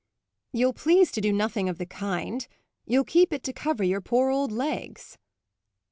"You'll 0.51 0.73
please 0.73 1.11
to 1.11 1.21
do 1.21 1.31
nothing 1.31 1.69
of 1.69 1.77
the 1.77 1.85
kind. 1.85 2.47
You'll 2.87 3.03
keep 3.03 3.31
it 3.31 3.43
to 3.43 3.53
cover 3.53 3.83
your 3.83 4.01
poor 4.01 4.31
old 4.31 4.51
legs." 4.51 5.19